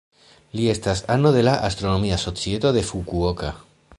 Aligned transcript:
Li 0.59 0.63
estas 0.71 1.03
ano 1.15 1.33
de 1.35 1.43
la 1.49 1.53
Astronomia 1.69 2.19
Societo 2.25 2.75
de 2.79 2.85
Fukuoka. 2.91 3.55